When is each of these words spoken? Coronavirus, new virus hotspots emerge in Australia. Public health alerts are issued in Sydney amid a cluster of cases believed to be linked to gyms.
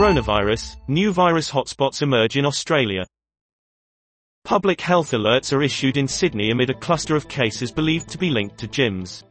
Coronavirus, 0.00 0.76
new 0.88 1.12
virus 1.12 1.50
hotspots 1.50 2.00
emerge 2.00 2.38
in 2.38 2.46
Australia. 2.46 3.04
Public 4.44 4.80
health 4.80 5.10
alerts 5.10 5.54
are 5.54 5.62
issued 5.62 5.98
in 5.98 6.08
Sydney 6.08 6.50
amid 6.50 6.70
a 6.70 6.74
cluster 6.74 7.16
of 7.16 7.28
cases 7.28 7.70
believed 7.70 8.08
to 8.08 8.16
be 8.16 8.30
linked 8.30 8.56
to 8.56 8.66
gyms. 8.66 9.24